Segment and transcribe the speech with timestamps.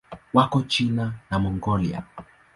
[0.33, 2.03] Wako China na Mongolia.